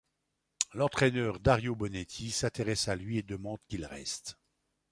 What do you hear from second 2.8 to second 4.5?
à lui et demande qu'il reste.